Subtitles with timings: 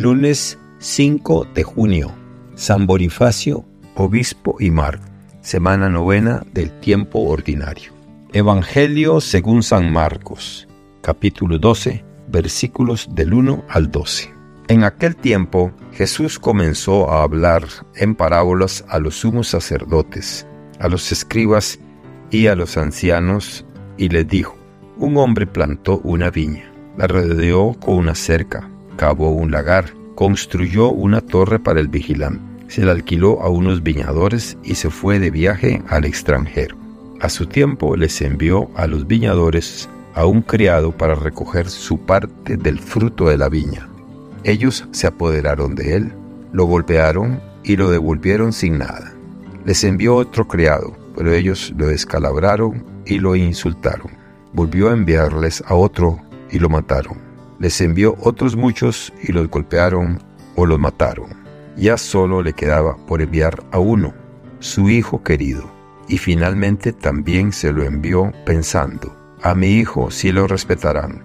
[0.00, 2.10] Lunes 5 de junio.
[2.54, 3.66] San Bonifacio,
[3.96, 4.98] obispo y mar.
[5.42, 7.92] Semana novena del tiempo ordinario.
[8.32, 10.66] Evangelio según San Marcos,
[11.02, 14.32] capítulo 12, versículos del 1 al 12.
[14.68, 17.64] En aquel tiempo Jesús comenzó a hablar
[17.94, 20.46] en parábolas a los sumos sacerdotes,
[20.78, 21.78] a los escribas
[22.30, 23.66] y a los ancianos,
[23.98, 24.56] y les dijo,
[24.96, 31.20] un hombre plantó una viña, la rodeó con una cerca, cavó un lagar, construyó una
[31.20, 35.82] torre para el vigilante, se la alquiló a unos viñadores y se fue de viaje
[35.88, 36.76] al extranjero.
[37.20, 42.56] A su tiempo les envió a los viñadores a un criado para recoger su parte
[42.56, 43.88] del fruto de la viña.
[44.44, 46.12] Ellos se apoderaron de él,
[46.52, 49.12] lo golpearon y lo devolvieron sin nada.
[49.64, 54.12] Les envió otro criado, pero ellos lo descalabraron y lo insultaron.
[54.52, 56.18] Volvió a enviarles a otro
[56.50, 57.29] y lo mataron.
[57.60, 60.18] Les envió otros muchos y los golpearon
[60.56, 61.28] o los mataron.
[61.76, 64.14] Ya solo le quedaba por enviar a uno,
[64.60, 65.70] su hijo querido,
[66.08, 71.22] y finalmente también se lo envió pensando, a mi hijo sí lo respetarán.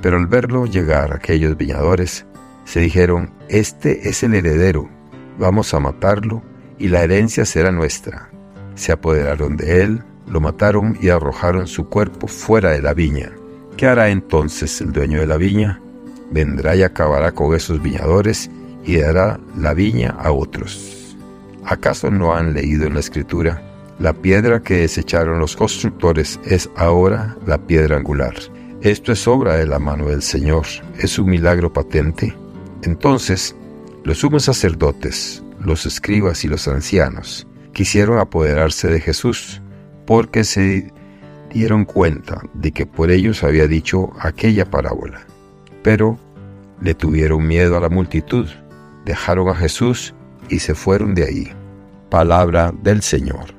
[0.00, 2.24] Pero al verlo llegar aquellos viñadores,
[2.64, 4.88] se dijeron, este es el heredero,
[5.38, 6.42] vamos a matarlo
[6.78, 8.30] y la herencia será nuestra.
[8.74, 13.32] Se apoderaron de él, lo mataron y arrojaron su cuerpo fuera de la viña.
[13.76, 15.80] ¿Qué hará entonces el dueño de la viña?
[16.30, 18.50] Vendrá y acabará con esos viñadores
[18.84, 21.16] y dará la viña a otros.
[21.64, 23.62] ¿Acaso no han leído en la escritura?
[23.98, 28.34] La piedra que desecharon los constructores es ahora la piedra angular.
[28.80, 30.66] Esto es obra de la mano del Señor,
[30.98, 32.34] es un milagro patente
[32.84, 33.56] entonces,
[34.04, 39.62] los sumos sacerdotes, los escribas y los ancianos quisieron apoderarse de Jesús,
[40.06, 40.92] porque se
[41.54, 45.20] dieron cuenta de que por ellos había dicho aquella parábola.
[45.82, 46.18] Pero
[46.80, 48.46] le tuvieron miedo a la multitud,
[49.04, 50.14] dejaron a Jesús
[50.50, 51.52] y se fueron de ahí.
[52.10, 53.54] Palabra del Señor.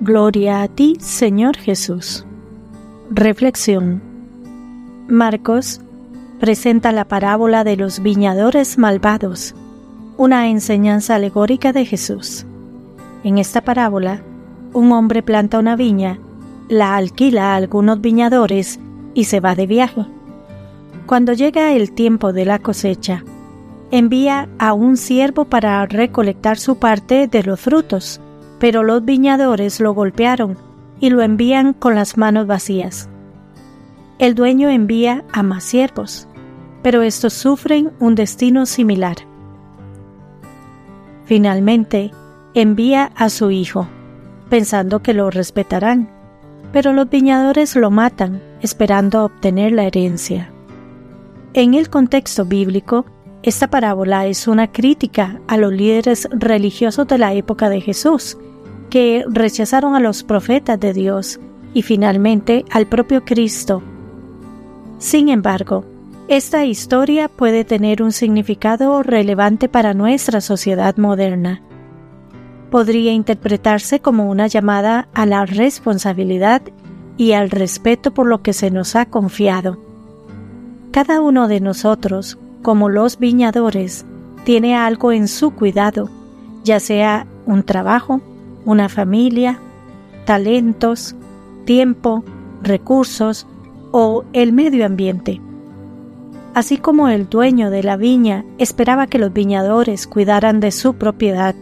[0.00, 2.24] Gloria a ti, Señor Jesús.
[3.10, 4.02] Reflexión.
[5.08, 5.80] Marcos
[6.40, 9.54] presenta la parábola de los viñadores malvados,
[10.16, 12.46] una enseñanza alegórica de Jesús.
[13.22, 14.22] En esta parábola,
[14.72, 16.18] un hombre planta una viña,
[16.68, 18.80] la alquila a algunos viñadores
[19.14, 20.06] y se va de viaje.
[21.06, 23.24] Cuando llega el tiempo de la cosecha,
[23.90, 28.20] envía a un siervo para recolectar su parte de los frutos,
[28.58, 30.56] pero los viñadores lo golpearon
[30.98, 33.08] y lo envían con las manos vacías
[34.18, 36.26] el dueño envía a más siervos,
[36.82, 39.16] pero estos sufren un destino similar.
[41.26, 42.12] Finalmente,
[42.54, 43.88] envía a su hijo,
[44.48, 46.08] pensando que lo respetarán,
[46.72, 50.50] pero los viñadores lo matan, esperando obtener la herencia.
[51.54, 53.06] En el contexto bíblico,
[53.42, 58.36] esta parábola es una crítica a los líderes religiosos de la época de Jesús,
[58.90, 61.40] que rechazaron a los profetas de Dios
[61.74, 63.82] y finalmente al propio Cristo
[64.98, 65.84] sin embargo,
[66.28, 71.60] esta historia puede tener un significado relevante para nuestra sociedad moderna.
[72.76, 76.60] Podría interpretarse como una llamada a la responsabilidad
[77.16, 79.78] y al respeto por lo que se nos ha confiado.
[80.90, 84.04] Cada uno de nosotros, como los viñadores,
[84.44, 86.10] tiene algo en su cuidado,
[86.64, 88.20] ya sea un trabajo,
[88.66, 89.58] una familia,
[90.26, 91.16] talentos,
[91.64, 92.24] tiempo,
[92.62, 93.46] recursos,
[93.90, 95.40] o el medio ambiente.
[96.52, 101.54] Así como el dueño de la viña esperaba que los viñadores cuidaran de su propiedad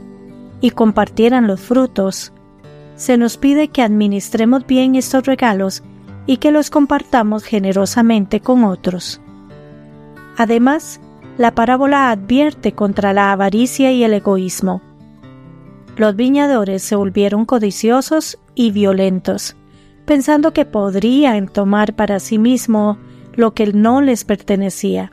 [0.65, 2.33] y compartieran los frutos,
[2.97, 5.83] se nos pide que administremos bien estos regalos
[6.25, 9.21] y que los compartamos generosamente con otros.
[10.39, 11.03] Además,
[11.37, 14.81] la parábola advierte contra la avaricia y el egoísmo.
[15.99, 19.57] Los viñadores se volvieron codiciosos y violentos
[20.07, 22.97] pensando que podrían tomar para sí mismo
[23.35, 25.13] lo que no les pertenecía.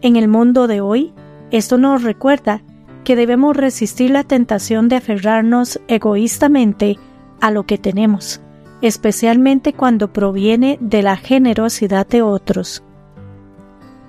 [0.00, 1.12] En el mundo de hoy,
[1.50, 2.62] esto nos recuerda
[3.04, 6.98] que debemos resistir la tentación de aferrarnos egoístamente
[7.40, 8.40] a lo que tenemos,
[8.80, 12.82] especialmente cuando proviene de la generosidad de otros.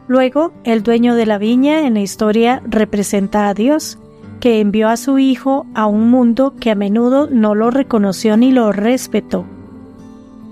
[0.07, 3.99] Luego, el dueño de la viña en la historia representa a Dios,
[4.39, 8.51] que envió a su Hijo a un mundo que a menudo no lo reconoció ni
[8.51, 9.45] lo respetó.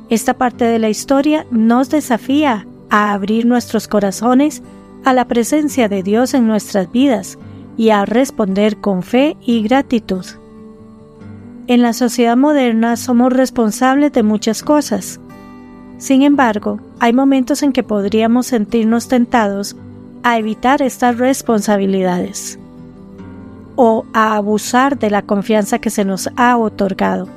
[0.10, 4.64] Esta parte de la historia nos desafía a abrir nuestros corazones
[5.06, 7.38] a la presencia de Dios en nuestras vidas
[7.78, 10.26] y a responder con fe y gratitud.
[11.68, 15.20] En la sociedad moderna somos responsables de muchas cosas.
[15.98, 19.76] Sin embargo, hay momentos en que podríamos sentirnos tentados
[20.24, 22.60] a evitar estas responsabilidades
[23.76, 27.28] o a abusar de la confianza que se nos ha otorgado.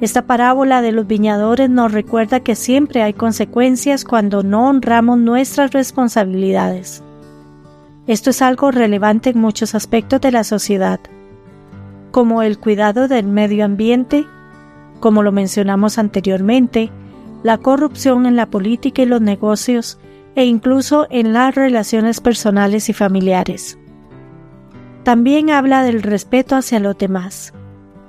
[0.00, 5.72] Esta parábola de los viñadores nos recuerda que siempre hay consecuencias cuando no honramos nuestras
[5.72, 7.04] responsabilidades.
[8.06, 10.98] Esto es algo relevante en muchos aspectos de la sociedad,
[12.10, 14.26] como el cuidado del medio ambiente,
[14.98, 16.90] como lo mencionamos anteriormente,
[17.44, 19.98] la corrupción en la política y los negocios,
[20.34, 23.78] e incluso en las relaciones personales y familiares.
[25.04, 27.52] También habla del respeto hacia los demás.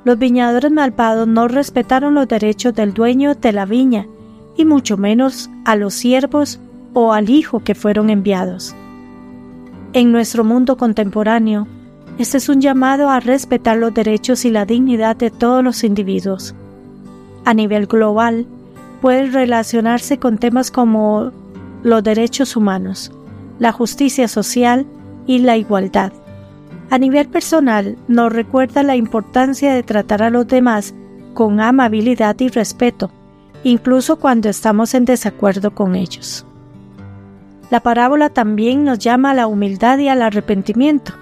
[0.06, 4.08] Los viñadores malvados no respetaron los derechos del dueño de la viña,
[4.56, 6.60] y mucho menos a los siervos
[6.94, 8.76] o al hijo que fueron enviados.
[9.94, 11.68] En nuestro mundo contemporáneo,
[12.18, 16.56] este es un llamado a respetar los derechos y la dignidad de todos los individuos.
[17.46, 18.48] A nivel global,
[19.02, 21.32] puede relacionarse con temas como
[21.84, 23.12] los derechos humanos,
[23.60, 24.88] la justicia social
[25.28, 26.12] y la igualdad.
[26.90, 30.96] A nivel personal, nos recuerda la importancia de tratar a los demás
[31.36, 33.12] con amabilidad y respeto,
[33.64, 36.48] incluso cuando estamos en desacuerdo con ellos.
[37.70, 41.14] La parábola también nos llama a la humildad y al arrepentimiento.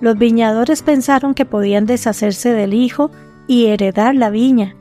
[0.00, 3.10] Los viñadores pensaron que podían deshacerse del hijo
[3.46, 4.74] y heredar la viña,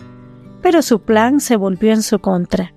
[0.62, 2.74] pero su plan se volvió en su contra.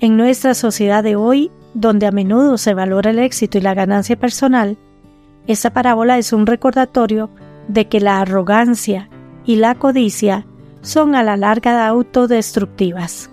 [0.00, 4.16] En nuestra sociedad de hoy, donde a menudo se valora el éxito y la ganancia
[4.16, 4.76] personal,
[5.46, 7.30] esta parábola es un recordatorio
[7.68, 9.08] de que la arrogancia
[9.44, 10.44] y la codicia
[10.82, 13.30] son a la larga autodestructivas.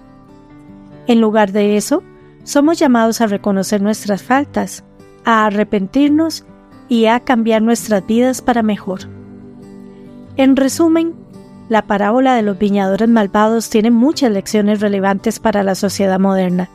[1.07, 2.03] En lugar de eso,
[2.43, 4.83] somos llamados a reconocer nuestras faltas,
[5.25, 6.45] a arrepentirnos
[6.89, 9.01] y a cambiar nuestras vidas para mejor.
[10.35, 11.13] En resumen,
[11.69, 16.69] la parábola de los viñadores malvados tiene muchas lecciones relevantes para la sociedad moderna,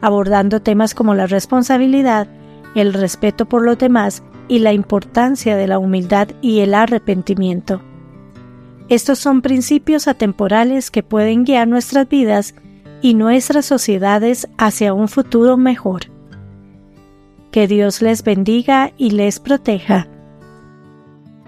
[0.00, 2.26] abordando temas como la responsabilidad,
[2.74, 7.80] el respeto por los demás y la importancia de la humildad y el arrepentimiento.
[8.88, 12.54] Estos son principios atemporales que pueden guiar nuestras vidas
[13.04, 16.04] y nuestras sociedades hacia un futuro mejor.
[17.50, 20.08] Que Dios les bendiga y les proteja.